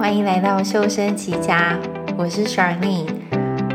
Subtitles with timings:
[0.00, 1.78] 欢迎来到修身齐家，
[2.16, 3.06] 我是 Charlene，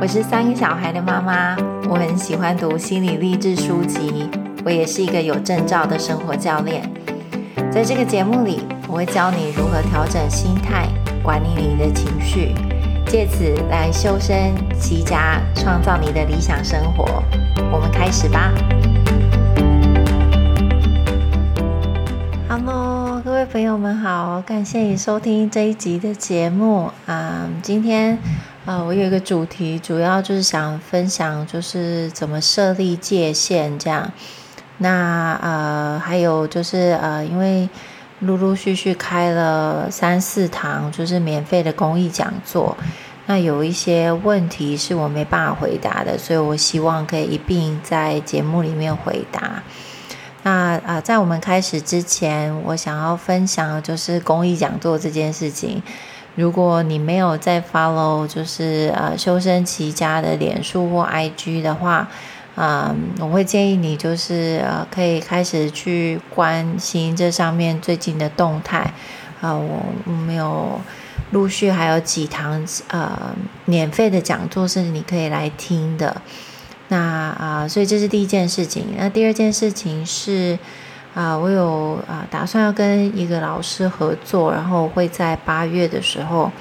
[0.01, 1.55] 我是三个小孩的妈妈，
[1.87, 4.27] 我很喜欢读心理励志书籍，
[4.65, 6.81] 我也是一个有证照的生活教练。
[7.71, 10.87] 在这个节目里，我会教你如何调整心态，
[11.21, 12.55] 管理你的情绪，
[13.05, 17.23] 借此来修身齐家，创造你的理想生活。
[17.71, 18.51] 我们开始吧。
[23.55, 28.19] 朋友们好，感谢你收听这一集的节目啊、今天
[28.65, 34.11] 呃，我有一个主题，主要就是想分享，就是怎么设立界限这样。
[34.79, 37.69] 那呃，还有就是呃，因为
[38.19, 42.75] 陆陆续续开了三四堂，就是免费的公益讲座，
[43.27, 49.63] 那有一些问题是我没办法回答的，所以我希望可以一并在节目里面回答。
[50.45, 55.81] 那啊、在我们开始之前，我想要分享的就是公益讲座这件事情。
[56.35, 62.07] 如果你没有在 follow，就是呃修身齐家的脸书或 IG 的话，
[62.53, 68.93] 啊、我会建议你就是呃可以开始去关心这上面最近的动态。
[69.41, 70.79] 啊、我没有
[71.31, 76.21] 陆续还有几堂呃免费的讲座是你可以来听的。
[76.87, 78.85] 那啊、所以这是第一件事情。
[78.95, 80.55] 那第二件事情是，
[81.15, 86.51] 啊、我有啊、打算要跟一个老师合作，然后会在八月的时候，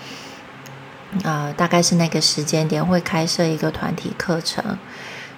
[1.24, 4.64] 啊、大概是那个时间点会开设一个团体课程。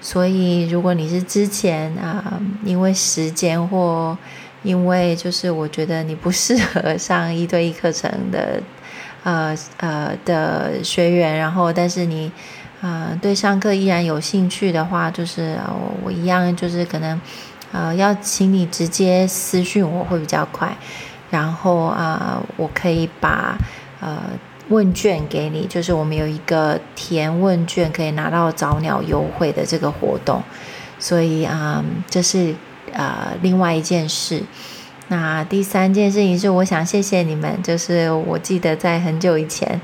[0.01, 4.17] 所以，如果你是之前啊、因为时间或
[4.63, 8.63] 因为就是我觉得你不适合上一对一课程的，
[9.25, 12.31] 呃呃的学员，然后但是你。
[12.83, 15.59] 呃，对上课依然有兴趣的话，就是
[16.05, 17.19] 我，一样，就是可能，
[17.73, 20.77] 呃，要请你直接私讯我会比较快，
[21.31, 23.57] 然后啊、我可以把
[24.01, 24.23] 呃
[24.69, 30.43] 问卷给你，就是我们有一个填问卷可以拿到早鸟优惠的这个活动，
[30.99, 32.55] 所以啊、这是
[32.93, 34.43] 呃另外一件事。
[35.09, 39.81] 那第三件事情是，我想谢谢你们，就是我记得在很久以前。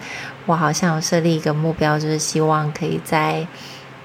[0.46, 3.46] 我好像有设立一个目标，就是希望可以在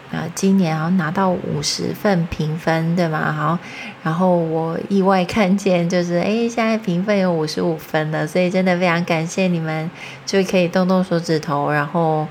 [0.09, 3.29] 啊、今年好像拿到五十份评分，对吗？
[3.33, 3.59] 好，
[4.03, 9.91] 然后我意外看见，就是诶，现在评分有五十五分了，所以真的非常感谢你们，
[10.25, 12.25] 就可以动动手指头，然后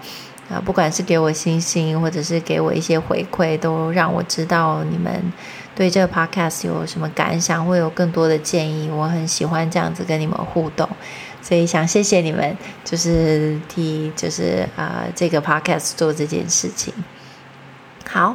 [0.48, 5.12] 啊、不管是给我星星，或者是给我一些回馈，都让我知道你们
[5.74, 8.88] 对这个 podcast 有什么感想，会有更多的建议。
[8.88, 10.88] 我很喜欢这样子跟你们互动。
[11.46, 16.92] 所以想谢谢你们，就是替就是啊、呃、这个 podcast 做这件事情。
[18.10, 18.34] 好，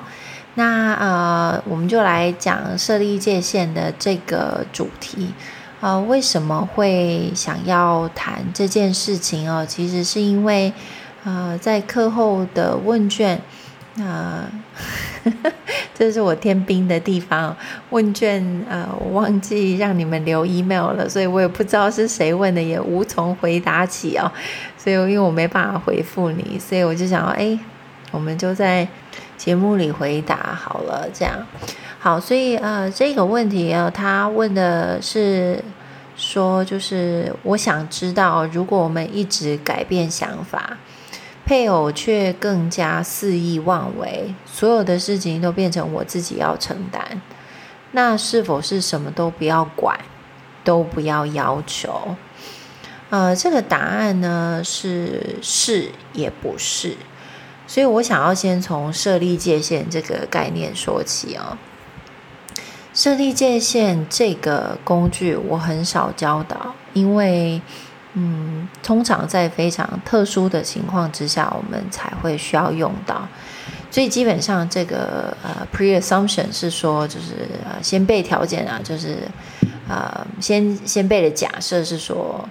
[0.53, 5.33] 那呃我们就来讲设立界限的这个主题。
[5.81, 9.65] 呃，为什么会想要谈这件事情哦？
[9.65, 10.71] 其实是因为
[11.25, 13.41] 呃在课后的问卷。
[13.95, 14.51] 那、呃、
[15.93, 17.55] 这是我天兵的地方，
[17.91, 24.31] 问卷呃，我忘记让你们留 email 了，所以我也不知道是谁问的，也无从回答起哦。
[24.77, 27.57] 所以因为我没办法回复你，所以我就想，哎，
[28.11, 28.87] 我们就在
[29.37, 31.35] 节目里回答好了，这样
[31.99, 32.19] 好。
[32.19, 35.63] 所以呃，这个问题啊，他问的是
[36.15, 40.77] 说，就是我想知道，如果我们一直改变想法。
[41.45, 47.21] 配偶却更加肆意妄为，所有的事情都变成我自己要承担。
[47.91, 49.99] 那是否是什么都不要管，
[50.63, 52.15] 都不要要求？
[53.09, 56.95] 呃，这个答案呢是是也不是。
[57.67, 61.57] 所以我想要先从设立界限这个概念说起哦。
[62.93, 67.61] 设立界限这个工具我很少教导，因为。
[68.13, 73.27] 嗯，通常在非常特殊的情况之下，我们才会需要用到。
[73.89, 79.17] 所以基本上，这个呃 pre-assumption 是说，就是呃先备条件啊，就是
[79.87, 82.43] 呃先先备的假设是说，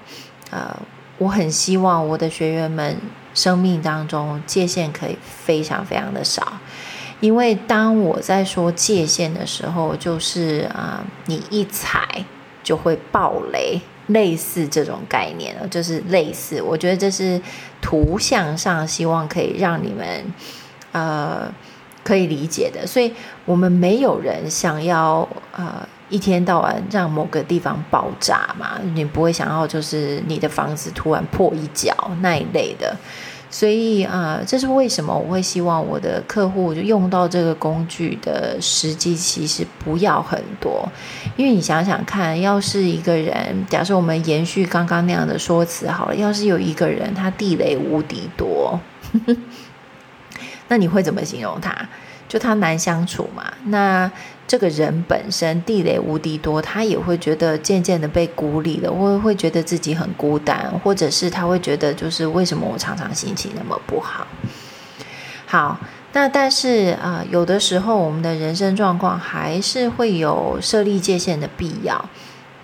[0.51, 0.75] 呃
[1.19, 2.97] 我很希望我的学员们
[3.35, 6.55] 生命当中界限可以非常非常的少，
[7.21, 12.25] 因为当我在说界限的时候，就是啊、你一踩
[12.63, 13.81] 就会爆雷。
[14.13, 17.41] 类似这种概念，就是类似，我觉得这是
[17.81, 20.07] 图像上希望可以让你们
[20.93, 21.53] 呃
[22.05, 22.87] 可以理解的。
[22.87, 23.13] 所以，
[23.45, 32.97] 我们没有人想要呃一天到晚让某个地方爆炸嘛，你不会想要就是你的房子突然破一角那一类的。
[33.51, 40.89] 所以啊、这是为什么我会希望我的客户就用到这个工具的时机其实不要很多，
[41.37, 48.79] 因为你想想看，要是一个人，假设我们延续刚刚那样的说辞好了，要是有一个人他地雷无敌多，
[50.71, 51.77] 那你会怎么形容他？
[52.27, 53.53] 就他难相处嘛？
[53.65, 54.09] 那
[54.47, 64.25] 这个人本身地雷无敌多，他也会觉得渐渐的被孤立了，或会觉得自己很孤单，或者是他会觉得就是为什么我常常心情那么不好？
[65.47, 65.81] 好，
[66.13, 72.09] 那但是啊、有的时候我们的人生状况还是会有设立界限的必要。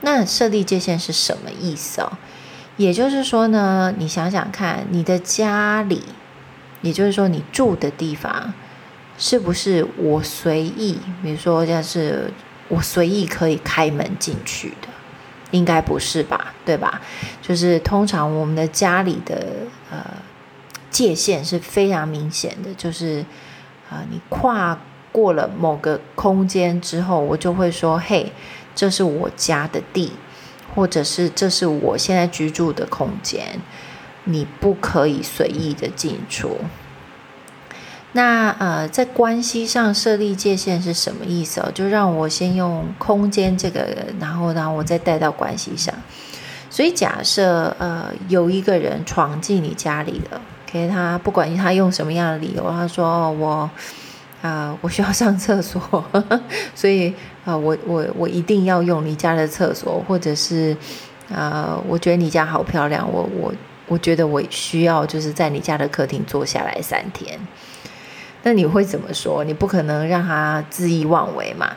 [0.03, 2.13] 那设立界限是什么意思哦？
[2.77, 6.05] 也就是说呢，你想想看，你的家里，
[6.87, 8.53] 也就是说你住的地方。
[9.19, 10.99] 是不是我随意？
[11.23, 12.31] 比如说，像是
[12.69, 14.89] 我随意可以开门进去的，
[15.53, 16.53] 应该不是吧？
[16.67, 17.01] 对吧？
[17.41, 19.43] 就是通常我们的家里的
[19.91, 20.05] 呃
[20.91, 23.25] 界限是非常明显的，就是
[23.89, 24.79] 啊、你跨
[25.13, 28.31] 过了某个空间之后，我就会说：“嘿，
[28.75, 30.13] 这是我家的地，
[30.75, 33.59] 或者是这是我现在居住的空间，
[34.27, 36.59] 你不可以随意的进出。”
[38.13, 41.71] 那呃，在关系上设立界限是什么意思哦？
[41.75, 43.87] 就让我先用空间这个，
[44.19, 45.95] 然后然后我再带到关系上。
[46.71, 53.69] 所以假设呃有一个人闯进你家里了，给他不管他用什么样的理由，他说我
[54.43, 56.05] 啊、我需要上厕所，
[56.75, 57.11] 所以
[57.45, 60.75] 啊、呃、我我我一定要用你家的厕所，或者是
[61.31, 63.53] 啊、呃、我觉得你家好漂亮，我我
[63.89, 67.39] 我觉得我需要就是在你家的客厅坐下来三天。
[68.43, 69.43] 那你会怎么说？
[69.45, 71.73] 你不可能让他恣意妄为嘛？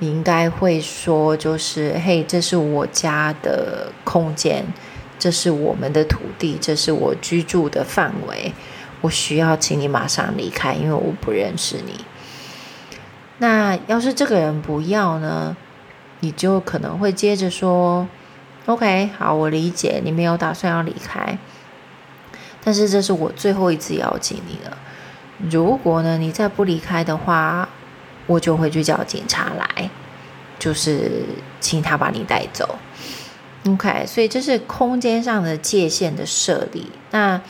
[0.00, 4.64] 你应该会说，就是嘿，这是我家的空间，
[5.18, 8.52] 这是我们的土地，这是我居住的范围，
[9.00, 12.04] 我需要请你马上离开，因为我不认识你。
[13.38, 15.56] 那要是这个人不要呢？
[16.20, 18.06] 你就可能会接着说
[18.66, 21.38] ：“OK，好，我理解你没有打算要离开，
[22.62, 24.76] 但是这是我最后一次邀请你了。”
[25.50, 27.68] 如果呢，你再不离开的话，
[28.26, 29.90] 我就会去叫警察来，
[30.58, 31.24] 就是
[31.60, 32.78] 请他把你带走。
[33.66, 36.90] OK，所以这是空间上的界限的设立。
[37.10, 37.40] 那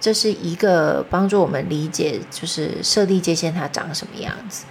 [0.00, 4.64] 这是一个帮助我们理解，就是设立界限它长什么样子。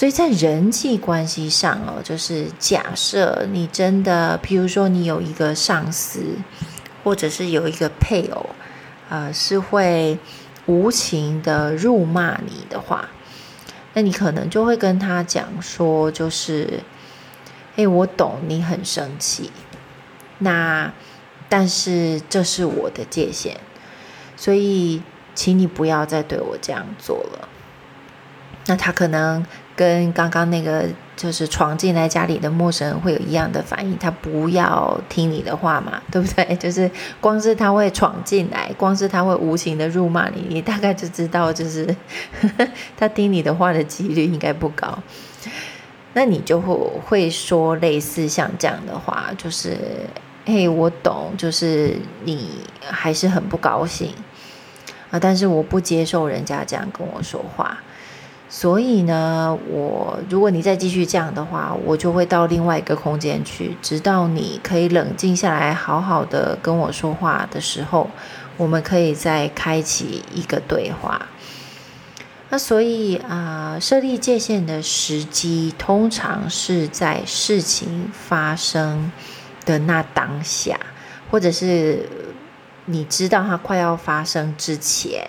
[0.00, 6.38] 所以在人际关系上哦，就是假设你真的，譬如说你有一个上司，
[7.04, 8.46] 或者是有一个配偶，
[9.10, 10.18] 呃，是会。
[10.66, 13.08] 无情的辱骂你的话，
[13.94, 16.80] 那你可能就会跟他讲说，就是，
[17.74, 19.50] 哎，我懂你很生气，
[20.38, 20.92] 那
[21.48, 23.56] 但是这是我的界限，
[24.36, 25.02] 所以
[25.34, 27.48] 请你不要再对我这样做了。
[28.66, 29.44] 那他可能
[29.80, 30.84] 跟刚刚那个。
[31.16, 36.56] 就是闯进来家里的陌生人会有一样的反应，他不要听你的话嘛， 对不对？
[36.56, 36.90] 就是
[37.20, 41.84] 光是他会闯进来，光是他会无情的辱骂你，你大概就知道，就是
[42.40, 44.98] 呵 呵他听你的话的几率应该不高。
[46.14, 46.74] 那你就会
[47.04, 49.76] 会说类似像这样的话，就是
[50.46, 51.94] 嘿，我懂，就是
[52.24, 52.48] 你
[52.80, 54.14] 还是很不高兴
[55.10, 57.76] 啊，但是我不接受人家这样跟我说话。
[58.52, 68.10] 所以呢，我如果你再继续这样的话，我就会到另外一个空间去，直到你可以冷静下来，好好的跟我说话的时候，
[68.56, 71.26] 我们可以再开启一个对话。
[72.48, 79.12] 那所以啊，设立界限的时机，通常是在事情发生
[79.64, 80.76] 的那当下，
[81.30, 82.08] 或者是。
[82.90, 85.24] 你知道它快要发生之前，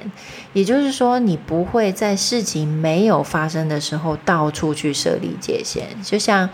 [0.54, 5.86] 也就是说，你不会在事情没有发生的时候到处去设立界限。
[6.04, 6.50] 就像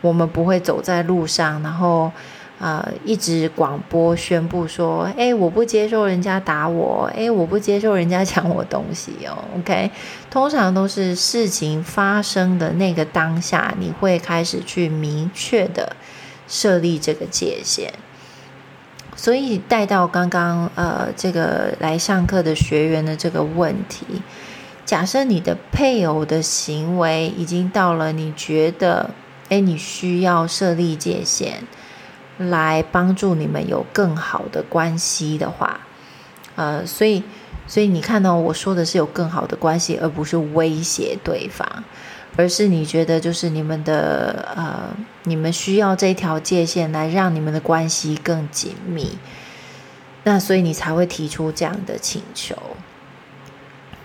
[0.00, 2.10] 我们不会走在路上，然后
[2.58, 9.90] 呃一直广播宣布说：“哎，我不接受人家打我，哎，我不接受人家抢我东西哦。” OK，
[10.30, 15.96] 通常都是事情发生的那个当下，你会开始去明确的
[16.46, 17.92] 设立这个界限。
[19.22, 24.04] 所以带到刚刚呃这个来上课的学员的这个问题，
[24.84, 29.10] 假设你的配偶的行为已经到了你觉得
[29.48, 31.58] 诶你需要设立界限，
[32.36, 35.82] 来帮助你们有更好的关系的话，
[36.56, 37.22] 呃，所以
[37.68, 41.84] 所以你看到我说的是有更好的关系，而不是威胁对方。
[42.36, 49.18] 而是你觉得，就是你们的呃，你们需要这条界限来让你们的关系更紧密。
[50.24, 52.56] 那所以你才会提出这样的请求。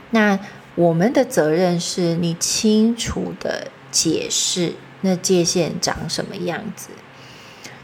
[0.09, 0.39] 那
[0.75, 6.89] 我们的责任是你清楚的解释那界限长什么样子。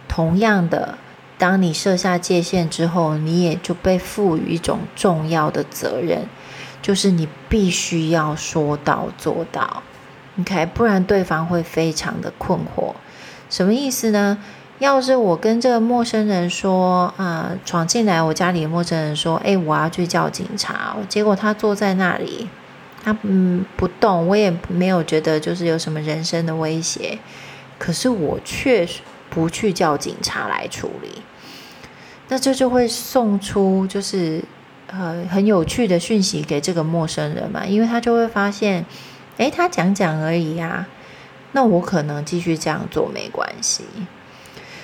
[0.07, 0.97] 同样的，
[1.37, 6.27] 当你设下界限之后，你也就被赋予一种重要的责任，
[6.81, 9.83] 就是你必须要说到做到。
[10.39, 12.93] OK，不然对方会非常的困惑。
[13.49, 14.37] 什么意思呢？
[14.79, 22.49] 要是我跟这个陌生人说，啊、闯进来我家里的陌生人说，哎，我要去叫警察，结果他坐在那里，
[23.03, 27.19] 他嗯不动，我也没有觉得就是有什么人身的威胁，
[27.77, 28.85] 可是我却
[29.29, 31.21] 不去叫警察来处理，
[32.29, 34.43] 那这就会送出就是
[34.87, 38.83] 呃很有趣的讯息给这个陌生人嘛，因为他就会发现。
[39.37, 40.87] 诶，他讲讲而已呀，
[41.53, 43.83] 那我可能继续这样做没关系。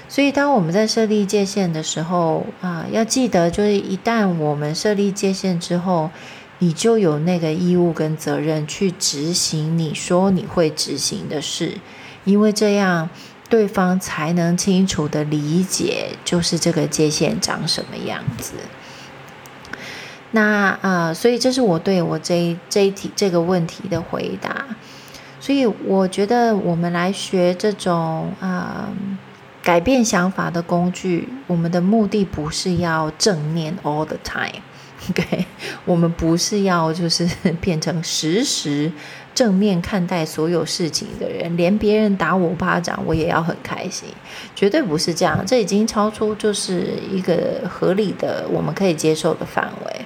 [0.07, 6.09] 所以，当我们在设立界限的时候啊，要记得，就是一旦我们设立界限之后，
[6.57, 11.77] 你就有那个义务跟责任去执行你说你会执行的事，
[12.25, 13.09] 因为这样
[13.49, 18.53] 对方才能清楚地理解，就是这个界限长什么样子。
[20.31, 24.65] 那呃，所以这是我对我这这一题这个问题的回答。
[25.41, 28.89] 所以我觉得我们来学这种啊、
[29.63, 35.45] 改变想法的工具，我们的目的不是要正面 all the time，OK？
[35.85, 37.27] 我们不是要就是
[37.61, 38.91] 变成时时
[39.33, 44.09] 正面看待所有事情的人，连别人打我巴掌我也要很开心，
[44.53, 45.43] 绝对不是这样。
[45.47, 50.05] 这已经超出就是一个合理的我们可以接受的范围。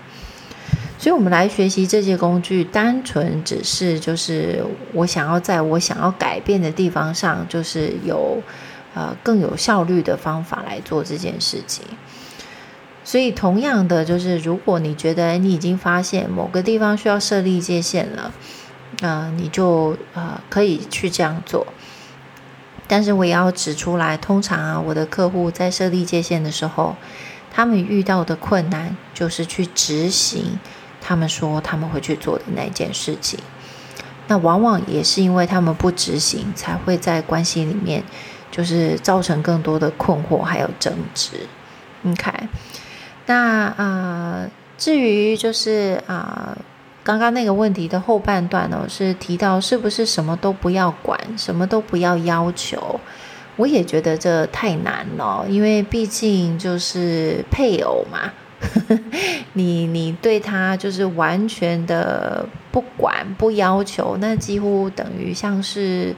[1.04, 8.42] 所以，我们来学习这些工具，单纯只是就是我想要在我想要改变的地方上，就是有
[8.94, 11.84] 呃更有效率的方法来做这件事情。
[13.04, 18.32] 所以，同样的，就是如果你觉得你已经发现某个地方需要设立界限了，
[19.02, 21.68] 那、你就呃可以去这样做。
[22.88, 26.96] 但是，我也要指出来，通常啊，我的客户在设立界限的时候，
[27.52, 30.58] 他们遇到的困难就是去执行。
[31.06, 33.38] 他们说他们会去做的那件事情，
[34.28, 38.02] 那往往也是因为他们不执行，才会在关系里面
[38.50, 41.32] 就是造成更多的困惑还有争执。
[42.08, 42.32] OK，
[43.26, 46.58] 那啊、呃，至于就是啊、
[47.04, 53.00] 刚刚那个问题的后半段呢，是提到是不是什么都不要管，什么都不要要求。
[53.58, 58.32] 我也觉得这太难了，因为毕竟就是配偶嘛。
[59.54, 66.16] 你你对他就是完全的不管不要求，那几乎等于像是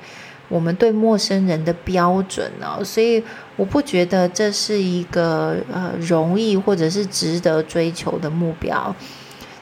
[0.47, 3.23] 我们对陌生人的标准哦，所以
[3.55, 8.95] 我不觉得这是一个呃容易或者是值得追求的目标。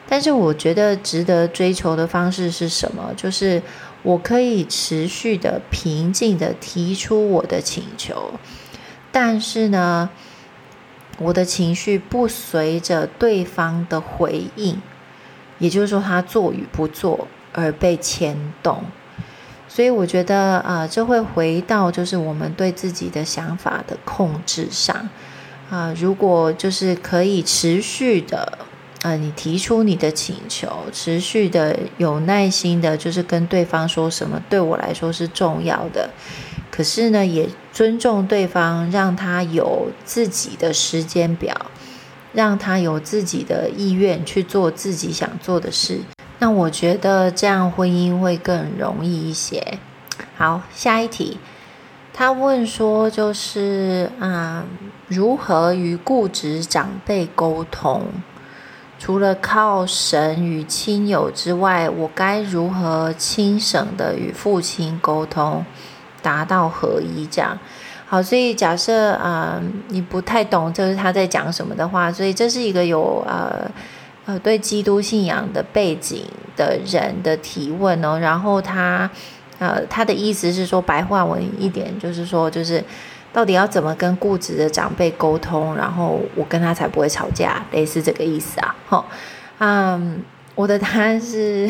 [0.06, 3.10] 但是我觉得值得追求的方式是什么？
[3.16, 3.60] 就是
[4.02, 8.30] 我可以持续的平静的提出我的请求，
[9.10, 10.10] 但是呢，
[11.18, 14.80] 我的情绪不随着对方的回应，
[15.58, 18.82] 也就是说，他做与不做而被牵动。
[19.68, 25.08] 所以，我觉得啊、这会回到就是我们对自己的想法的控制上
[25.70, 28.58] 啊、如果就是可以持续的，
[29.02, 36.10] 呃，你提出你的请求，持续的有耐心的，就是跟对方说什么对我来说是重要的。
[36.74, 41.54] 可是呢，也尊重对方，让他有自己的时间表，
[42.32, 46.00] 让他有自己的意愿去做自己想做的事。
[46.40, 49.78] 那我觉得这样婚姻会更容易一些。
[50.36, 51.38] 好，下一题，
[52.12, 54.64] 他问说，就是啊，
[55.06, 58.08] 如何与固执长辈沟通？
[58.98, 65.64] 除了靠神与亲友之外，我该如何轻省的与父亲沟通？
[66.24, 67.58] 达到合一，这样
[68.06, 68.22] 好。
[68.22, 73.70] 所以假设啊、你不太懂就是他在讲什么的话，所以这是一个有呃
[74.24, 76.24] 呃对基督信仰的背景
[76.56, 78.18] 的人的提问哦。
[78.18, 79.10] 然后他
[79.58, 82.82] 呃他的意思是说，白话文一点就是说，就是
[83.30, 88.74] 到底要怎么跟固执的长辈沟通，然后我跟他才不会吵架，类似这个意思啊。
[88.86, 89.06] 好，
[89.58, 90.22] 嗯，
[90.54, 91.68] 我的答案是，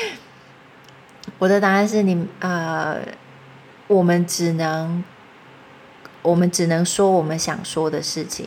[1.38, 2.98] 我的答案是你呃。
[3.90, 5.02] 我们只能，
[6.22, 8.46] 我们只能说我们想说的事情。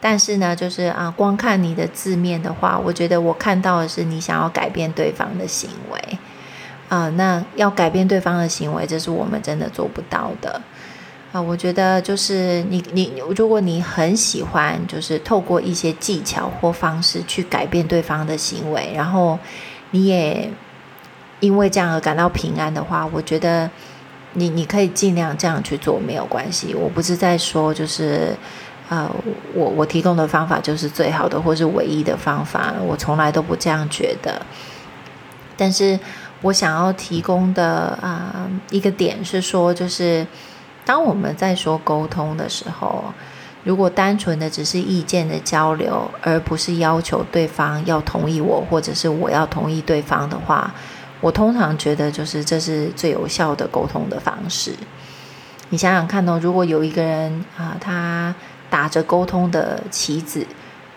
[0.00, 6.18] 但是呢，就是啊，光看你的字面的话，我觉得我看到的是你想要改变对方的行为
[6.88, 7.10] 啊。
[7.10, 10.62] 那要改变对方的行为，这是我们真的做不到的
[11.30, 19.38] 啊，我觉得就是你你，如果你很喜欢，就是透过一些技巧或方式去改变对方的行为，然后
[19.90, 20.50] 你也
[21.40, 23.70] 因为这样而感到平安的话，我觉得
[24.34, 26.74] 你你可以尽量这样去做，没有关系。
[26.74, 28.36] 我不是在说就是，
[28.88, 29.10] 呃，
[29.54, 34.40] 我我提供的方法就是最好的或是唯一的方法，我从来都不这样觉得。
[35.56, 35.98] 但是
[36.40, 40.26] 我想要提供的啊、一个点是说，就是。
[40.84, 43.04] 当我们在说沟通的时候，
[43.62, 50.74] 如果单纯的只是意见的交流，而不是要求对方要同意我，或者是我要同意对方的话，
[51.22, 54.74] 我通常觉得就是这是最有效的沟通的方式。
[55.70, 58.34] 你想想看哦，如果有一个人啊，他
[58.68, 60.46] 打着沟通的旗子，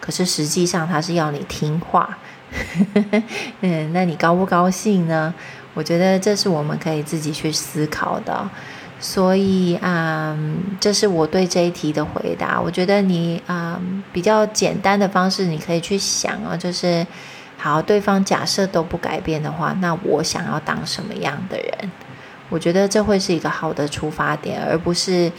[0.02, 2.18] 可是实际上他是要你听话，
[3.62, 5.34] 嗯，那你高不高兴呢？
[5.74, 8.50] 我觉得这是我们可以自己去思考的。
[8.98, 10.36] 所以啊、
[10.80, 12.60] 这是我对这一题的回答。
[12.60, 13.80] 我觉得你啊、
[14.12, 17.06] 比较简单的方式，你可以去想啊，就是
[17.58, 21.92] 好，对方假设都不改变的话，那我想要当什么样的人？
[22.50, 25.32] 我觉得这会是一个好的出发点，而不是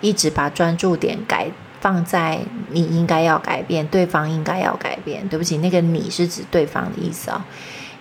[0.00, 1.50] 一直把专注点改
[1.80, 2.38] 放在
[2.70, 5.26] 你应该要改变，对方应该要改变。
[5.28, 7.44] 对不起，那个你是指对方的意思啊，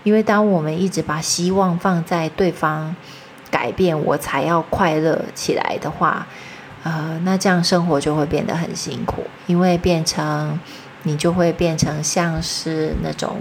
[0.04, 2.96] 因为当我们一直把希望放在对方。
[3.52, 6.26] 改变我才要快乐起来的话，
[6.84, 10.58] 呃，那这样生活就会变得很辛苦，因为变成
[11.04, 13.38] 你就会变成像是那种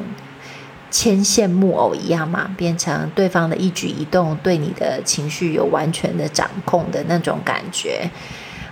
[0.91, 8.11] 牵线木偶一样嘛，变成对方的一举一动对你的情绪有完全的掌控的那种感觉。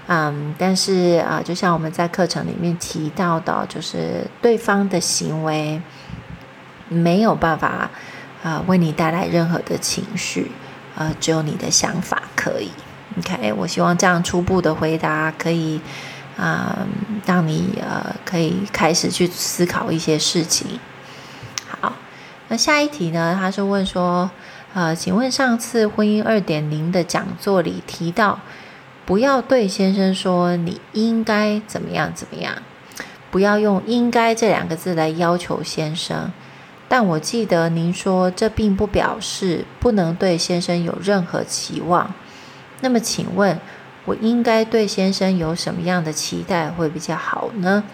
[0.07, 5.81] 嗯，但是啊，就像我们在课程里面提到的，就是对方的行为
[6.89, 7.91] 没有办法
[8.43, 10.51] 啊，为你带来任何的情绪。
[10.97, 12.71] 呃，只有你的想法可以。
[13.19, 15.81] OK，我希望这样初步的回答可以
[16.39, 16.87] 啊、呃，
[17.27, 20.79] 让你呃可以开始去思考一些事情。
[21.69, 21.93] 好，
[22.49, 23.37] 那下一题呢？
[23.39, 24.31] 他是问说，
[24.73, 28.39] 呃，请问上次婚姻二点零的讲座里提到，
[29.05, 32.55] 不要对先生说你应该怎么样怎么样，
[33.31, 36.31] 不要用应该这两个字来要求先生。
[36.91, 42.15] 但我记得您说，这并不表示不能对先生有任何期望。
[42.81, 43.61] 那么，请问
[44.09, 47.85] 我应该对先生有什么样的期待会比较好呢？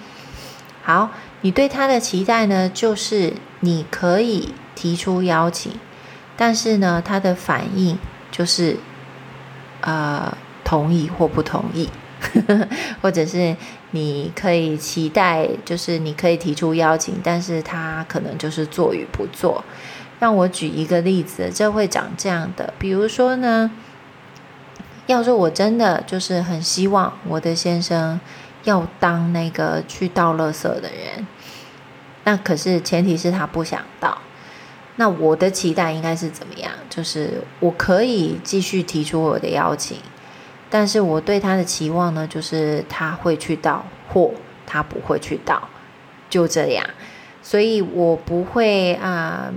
[0.85, 5.73] 好，你对他的期待呢，就是你可以提出邀请，
[6.37, 7.99] 但是呢，他的反应
[8.31, 8.77] 就是
[9.81, 11.91] 呃同意或不同意。
[13.03, 13.55] 或者是
[13.91, 19.63] 你可以期待，就是你可以提出邀请，但是他可能就是做与不做。
[20.21, 23.71] 让我举一个例子，这会长这样的，比如说呢，
[25.07, 28.19] 要是我真的就是很希望我的先生
[28.65, 31.27] 要当那个去倒垃圾的人，
[32.25, 34.17] 那可是前提是他不想倒，
[34.97, 36.71] 那我的期待应该是怎么样？
[36.89, 39.99] 就是我可以继续提出我的邀请。
[40.71, 44.33] 但是我对他的期望呢，就是他会去倒，或
[44.67, 45.69] 他不会去倒，
[46.29, 46.85] 就这样。
[47.43, 49.53] 所以我不会啊、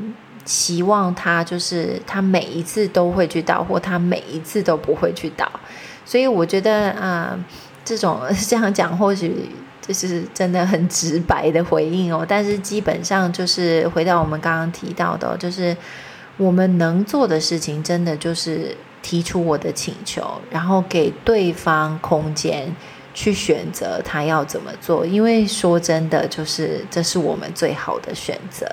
[0.48, 5.48] 期望他就是他每一次都会去倒，或他每一次都不会去倒。
[6.04, 7.38] 所以我觉得啊、
[7.86, 12.26] 这种这样讲或许就是真的很直白的回应哦。
[12.28, 15.76] 但是基本上就是回到我们刚刚提到的，就是
[16.38, 18.76] 我们能做的事情，真的就是。
[19.04, 22.76] 提出我的请求，然后给对方空间
[23.14, 25.06] 去选择他要怎么做。
[25.06, 28.70] 因为说真的，就是这是我们最好的选择。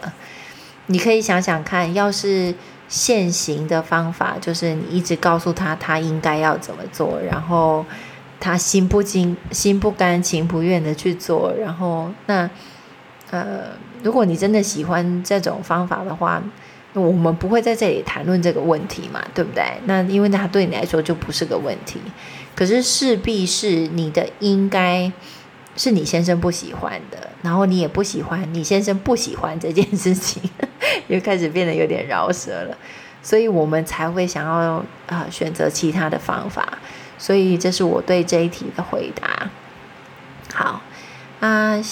[0.87, 2.55] 你可以想想看，要是
[2.89, 7.85] 现行的方法，就是你一直告诉他他应该要怎么做，然后
[8.39, 12.49] 他心不惊心不甘情不愿的去做，然后那
[13.31, 13.71] 呃，
[14.03, 16.43] 如果你真的喜欢这种方法的话。
[16.97, 19.65] 我们不会在这里谈论这个问题嘛，对不对？
[19.85, 21.99] 那因为他对你来说就不是个问题，
[22.55, 25.11] 可是势必是你的应该
[25.75, 30.41] 是你先生不喜欢的，然后你也不喜欢你先生不喜欢这件事情，
[31.09, 32.77] 又开始变得有点饶舌了，
[33.23, 36.79] 所以我们才会想要啊、选择其他的方法，
[37.19, 39.51] 所以这是我对这一题的回答。
[40.53, 40.83] 好
[41.41, 41.83] 啊，呃，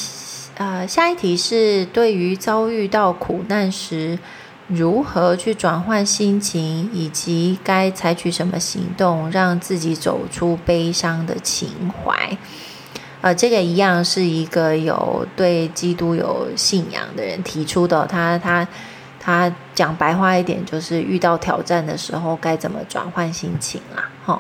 [0.57, 4.19] 呃，下一题是对于遭遇到苦难时。
[4.69, 12.39] 如何去转换心情，以及该采取什么行动，让自己走出悲伤的情怀？
[13.21, 18.07] 呃，这个一样是一个有对基督有信仰的人提出的。
[18.07, 18.67] 他他
[19.25, 24.11] 他讲白话一点，就是遇到挑战的时候该怎么转换心情啦。
[24.27, 24.37] 齁，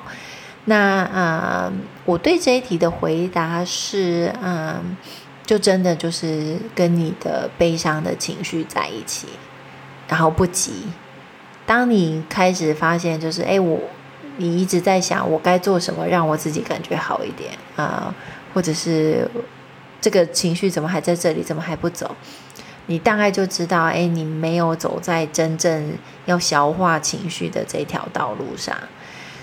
[0.64, 1.72] 那呃，
[2.04, 4.96] 我对这一题的回答是，嗯，
[5.46, 9.28] 就真的就是跟你的悲伤的情绪在一起，
[10.08, 10.88] 然后不急。
[11.64, 13.78] 当你开始发现，就是哎，我
[14.38, 18.12] 你一直在想我该做什么让我自己感觉好一点啊，
[18.52, 19.30] 或者是
[20.00, 22.16] 这个情绪怎么还在这里，怎么还不走？
[22.86, 25.92] 你大概就知道，哎，你没有走在真正
[26.26, 28.76] 要消化情绪的这条道路上。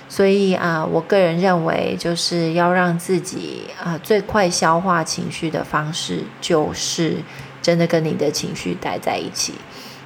[0.08, 7.18] 所以啊，我个人认为，就是要让自己啊最快消化情绪的方式，就是
[7.62, 9.54] 真的跟你的情绪待在一起。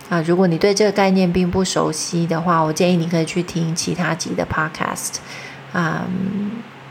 [0.09, 5.15] 啊，如果你对这个概念并不熟悉的话，我建议你可以去听其他集的 podcast。
[5.71, 6.05] 啊，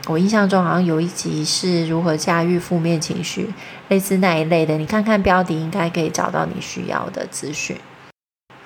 [0.08, 3.54] 我印象中好像有一集是如何驾驭负面情绪，
[3.88, 4.76] 类似那一类的。
[4.76, 7.76] 你看看标题，应该可以找到你需要的资讯。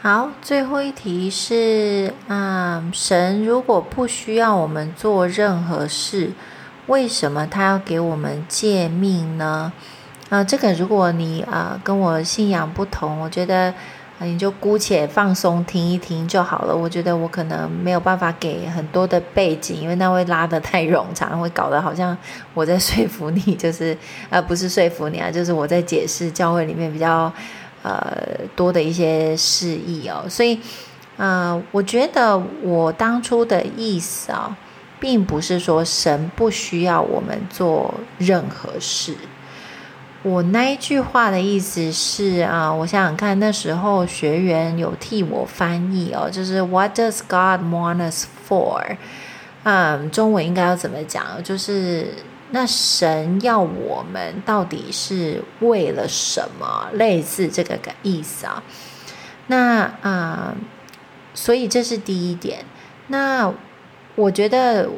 [0.00, 6.32] 好，最后一题是，啊，神如果不需要我们做任何事，
[6.86, 9.72] 为什么他要给我们诫命呢？
[10.30, 13.74] 啊，这个如果你啊跟我信仰不同，我觉得。
[14.20, 16.74] 你就姑且放松听一听就好了。
[16.74, 22.16] 我觉得我可能没有办法给很多的背景，因为那会拉得太冗长，会搞得好像
[22.54, 23.96] 我在说服你，就是
[24.30, 27.30] 呃不是说服你啊，就是我在解释教会里面比较
[27.82, 28.16] 呃
[28.54, 30.24] 多的一些事意哦。
[30.28, 30.58] 所以
[31.18, 34.56] 呃，我觉得我当初的意思啊、
[34.98, 39.14] 并不是说神不需要我们做任何事。
[40.26, 48.96] 我那一句话的意思是啊，我想想看，那时候学员有替我翻译哦，就是 What does God want us for？
[49.62, 51.40] 嗯，中文应该要怎么讲？
[51.44, 52.08] 就是
[52.50, 56.88] 那神要我们到底是为了什么？
[56.94, 58.60] 类似这个意思啊。
[59.46, 60.56] 那啊、
[61.34, 62.64] 所以这是第一点。
[63.06, 63.52] 那
[64.16, 64.88] 我觉得。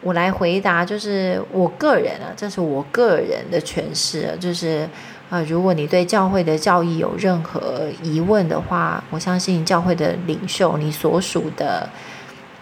[0.00, 4.88] 我来回答，就是我个人啊，这是我个人的诠释啊，就是
[5.28, 11.90] 啊、如果你对教会的教义有任何疑问的话，我相信教会的领袖，你所属的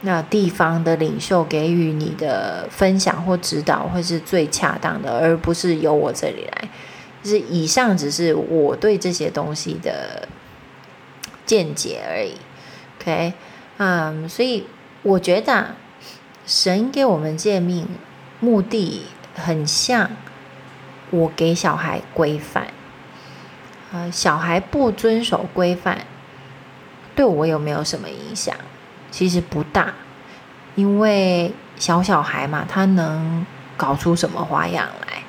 [0.00, 6.68] 那地方的领袖给予你的分享或指导会是最恰当的，而不是由我这里来。
[7.22, 10.26] 就是以上只是我对这些东西的
[11.44, 12.34] 见解而已。
[13.00, 13.32] OK，
[13.76, 14.66] 嗯，所以
[15.02, 15.66] 我觉得。
[16.46, 17.88] 神给我们诫命，
[18.38, 20.08] 目的很像
[21.10, 22.68] 我给小孩规范。
[23.92, 26.06] 呃，小孩不遵守规范，
[27.16, 28.54] 对我有没有什么影响？
[29.10, 29.94] 其实不大，
[30.76, 33.44] 因为小小孩嘛，他能
[33.76, 35.22] 搞出什么花样来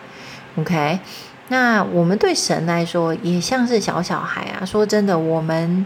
[0.62, 1.00] ？OK，
[1.48, 4.66] 那我们对神来说也像是小小孩啊。
[4.66, 5.86] 说真的，我们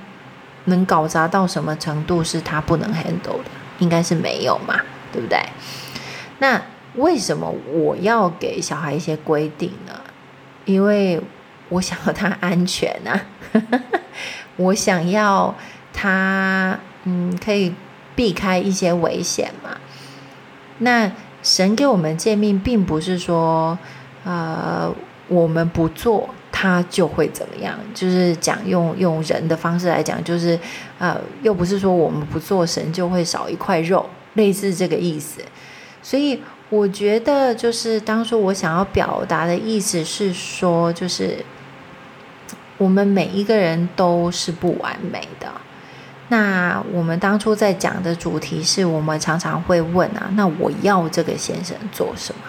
[0.66, 3.52] 能搞砸到什么程度是他不能 handle 的？
[3.80, 4.80] 应该是没有嘛。
[5.12, 5.40] 对不对？
[6.40, 6.62] 那
[6.96, 9.94] 为什么我要给小孩一些规定呢？
[10.66, 11.22] 因为
[11.70, 13.22] 我想要他安全啊，
[14.58, 15.56] 我想要
[15.94, 17.74] 他嗯可以
[18.16, 19.78] 避开一些危险嘛。
[20.80, 23.78] 那神给我们诫命，并不是说
[24.24, 24.94] 呃
[25.28, 30.60] 我们不做他就会怎么样，就是讲用用人的方式来讲，就是
[31.00, 34.06] 呃又不是说我们不做神就会少一块肉。
[34.34, 35.42] 类似这个意思，
[36.02, 41.44] 所以我觉得就是当初我想要表达的意思是说，就是
[42.78, 45.48] 我们每一个人都是不完美的。
[46.30, 52.42] 那我们当初在讲的主题是我们常常会问啊，那我要这个先生做什么？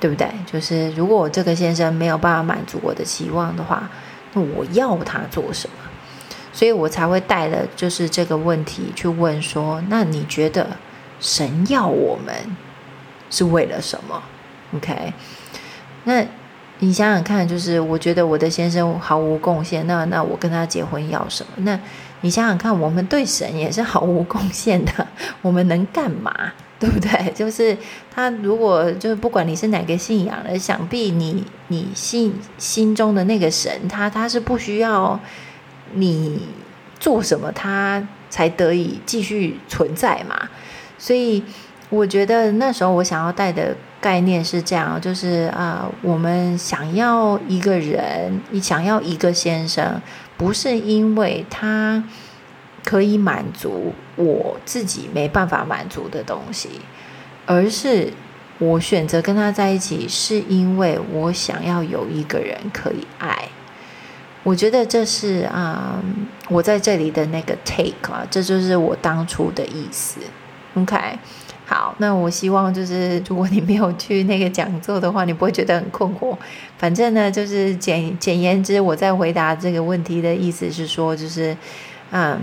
[0.00, 0.28] 对不对？
[0.44, 3.88] 就是如果我这个先生没有办法满足我的期望的话，
[4.32, 5.81] 那我要他做什么？
[6.52, 10.76] 所以我才会带了就是这个问题去问说，那你觉得
[11.18, 12.34] 神要我们
[13.30, 14.22] 是为了什么
[14.76, 15.14] ？OK？
[16.04, 16.22] 那
[16.80, 21.52] 你想想看，就是我觉得我的先生毫无贡献，那那我跟他结婚要什么？
[21.58, 21.78] 那
[22.20, 25.06] 你想想看，我们对神也是毫无贡献的，
[25.40, 26.32] 我们能干嘛？
[26.78, 27.32] 对不对？
[27.32, 27.76] 就是
[28.12, 35.18] 他如果就是不管你是哪个信仰的，想必你你心心中的那个神，他他是不需要。
[35.94, 36.40] 你
[36.98, 40.48] 做什么，他才得以继续存在嘛？
[40.98, 41.42] 所以
[41.90, 50.00] 我觉得那时候我想要带的概念是这样，就是啊、我们想要一个人，你想要一个先生，
[50.36, 52.02] 不是因为他
[52.84, 56.68] 可以满足我自己没办法满足的东西，
[57.46, 58.12] 而是
[58.58, 63.48] 我选择跟他在一起，是因为我想要有一个人可以爱。
[64.44, 66.02] 我觉得这是啊、
[66.48, 70.18] 我在这里的那个 take 啊，这就是我当初的意思。
[70.74, 70.96] OK，
[71.64, 76.36] 好，那我希望就是如果你没有去那个讲座的话，你不会觉得很困惑。
[76.76, 81.56] 反正呢，就是简简言之，我在回答这个问题的意思是说，就是
[82.10, 82.40] 嗯，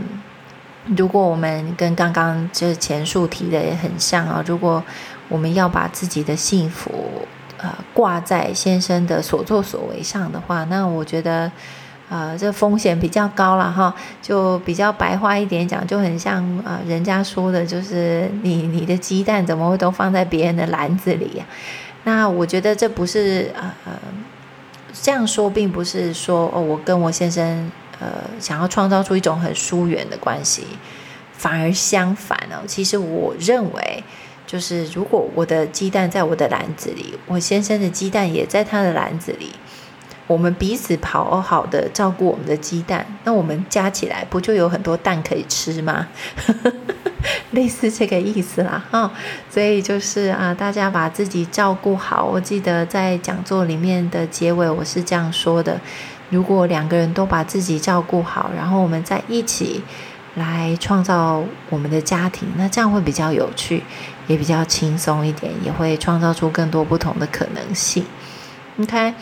[0.95, 4.81] 如果我们跟刚刚就是前述提的也很像啊，如果
[5.27, 6.91] 我们要把自己的幸福
[7.57, 11.51] 呃挂在先生的所作所为上的话，那我觉得。
[12.09, 21.45] 呃，这风险比较高了哈，就比较白话一点讲，就很像呃，人家说的，就是你你的鸡蛋怎么会都放在别人的篮子里呀？
[22.05, 23.93] 那我觉得这不是呃
[24.91, 28.07] 这样说，并不是说哦，我跟我先生呃
[28.39, 30.63] 想要创造出一种很疏远的关系，
[31.33, 32.65] 反而相反哦。
[32.65, 34.03] 其实我认为，
[34.47, 39.51] 就是如果我的鸡蛋在我的篮子里，我先生的鸡蛋也在他的篮子里。
[40.29, 46.07] 我们彼此跑好的照顾我们的鸡蛋，那我们加起来不就有很多蛋可以吃吗？
[47.49, 49.11] 类似这个意思啦，哈。
[49.49, 52.23] 所以就是啊，大家把自己照顾好。
[52.23, 55.81] 我记得在讲座里面的结尾，我是这样说的：
[56.29, 59.83] 如果两个人都把自己照顾好，然后我们再一起
[60.35, 63.83] 来创造我们的家庭，那这样会比较有趣，
[64.27, 68.05] 也比较轻松一点，也会创造出更多不同的可能性。
[68.79, 69.15] OK。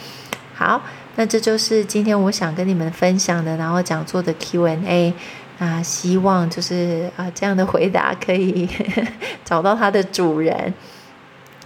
[0.58, 0.82] 好，
[1.16, 5.14] 那这就是今天我想跟你们分享的，然后讲座的 Q&A
[5.60, 8.68] 啊，希望就是啊这样的回答可以
[9.46, 10.74] 找到它的主人。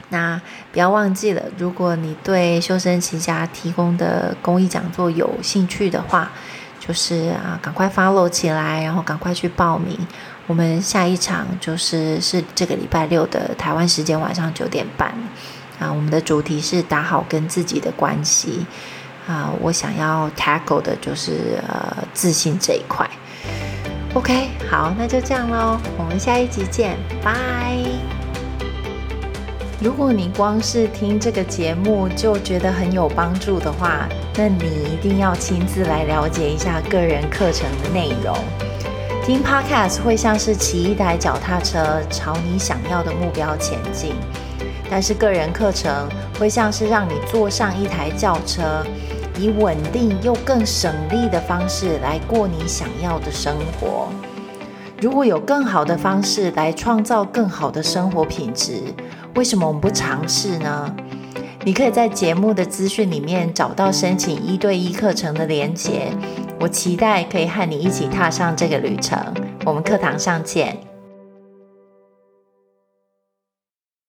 [0.09, 0.41] 那
[0.73, 6.29] 不要忘记了，如果你对修身齐家提供的公益讲座有兴趣的话，
[6.77, 9.97] 就是啊赶快 follow 起来，然后赶快去报名。
[10.47, 15.15] 我们下一场就是是这个礼拜六的台湾时间晚上九点半。
[15.81, 18.65] 啊，我们的主题是打好跟自己的关系
[19.27, 23.09] 啊，我想要 tackle 的就是呃自信这一块。
[24.13, 27.77] OK，好，那就这样喽，我们下一集见，拜。
[29.81, 38.37] 如果你光是听这个节目就觉得很有帮助的话，那你一定要亲自来了解一下个人课程的内容。
[39.25, 44.13] 听 Podcast 会像是骑一台脚踏车朝你想要的目标前进。
[44.91, 45.89] 但是个人课程
[46.37, 48.85] 会像是让你坐上一台轿车，
[49.39, 54.09] 以稳定又更省力的方式来过你想要的生活。
[54.99, 58.83] 如果有更好的方式来创造更好的生活品质，
[59.35, 60.93] 为什么我们不尝试呢？
[61.63, 66.11] 你可以在节目的资讯里面找到申请一对一课程的连结。
[66.59, 69.17] 我期待可以和你一起踏上这个旅程。
[69.63, 70.90] 我们课堂上见。